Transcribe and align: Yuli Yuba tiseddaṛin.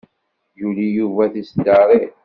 Yuli 0.59 0.85
Yuba 0.97 1.23
tiseddaṛin. 1.33 2.11